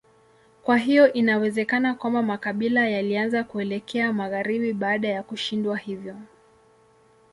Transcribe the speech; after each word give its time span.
Kwa 0.63 0.77
hiyo 0.77 1.13
inawezekana 1.13 1.93
kwamba 1.93 2.21
makabila 2.23 2.87
yalianza 2.89 3.43
kuelekea 3.43 4.13
magharibi 4.13 4.73
baada 4.73 5.07
ya 5.07 5.23
kushindwa 5.23 5.77
hivyo. 5.77 6.15